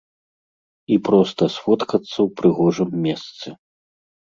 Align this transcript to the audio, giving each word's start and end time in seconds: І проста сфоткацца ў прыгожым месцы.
І 0.95 0.97
проста 1.09 1.43
сфоткацца 1.57 2.13
ў 2.13 2.27
прыгожым 2.41 2.89
месцы. 3.07 3.47